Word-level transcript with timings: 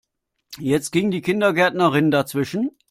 Jetzt 0.57 0.89
ging 0.89 1.11
die 1.11 1.21
Kindergärtnerin 1.21 2.09
dazwischen. 2.09 2.71